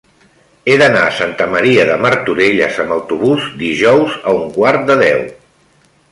[0.71, 5.23] He d'anar a Santa Maria de Martorelles amb autobús dijous a un quart de deu.